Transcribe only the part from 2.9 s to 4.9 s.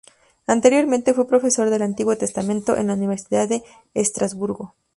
Universidad de Estrasburgo.